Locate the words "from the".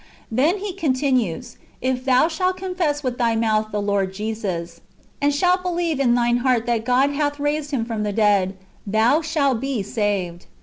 7.85-8.11